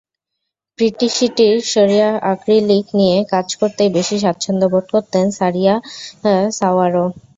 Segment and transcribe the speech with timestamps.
[0.79, 5.73] Pretty শিটির সারিয়াঅ্যাক্রিলিক নিয়ে কাজ করতেই বেশি স্বাচ্ছন্দ্য বোধ করতেন সারিয়া
[6.57, 7.05] সাওয়ারো।